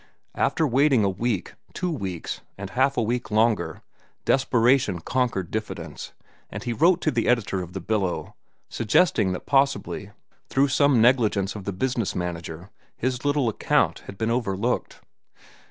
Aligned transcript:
After 0.33 0.65
waiting 0.65 1.03
a 1.03 1.09
week, 1.11 1.53
two 1.75 1.91
weeks, 1.91 2.41
and 2.57 2.71
half 2.71 2.97
a 2.97 3.03
week 3.03 3.29
longer, 3.29 3.83
desperation 4.25 4.97
conquered 4.99 5.51
diffidence, 5.51 6.13
and 6.49 6.63
he 6.63 6.73
wrote 6.73 7.01
to 7.01 7.11
the 7.11 7.27
editor 7.27 7.61
of 7.61 7.73
The 7.73 7.81
Billow, 7.81 8.33
suggesting 8.67 9.31
that 9.33 9.45
possibly 9.45 10.09
through 10.49 10.69
some 10.69 11.03
negligence 11.03 11.55
of 11.55 11.65
the 11.65 11.71
business 11.71 12.15
manager 12.15 12.71
his 12.97 13.23
little 13.23 13.47
account 13.47 13.99
had 14.07 14.17
been 14.17 14.31
overlooked. 14.31 15.01